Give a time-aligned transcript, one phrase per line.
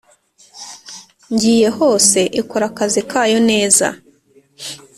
[1.33, 3.87] ngiye hose Ikora akazi kayo neza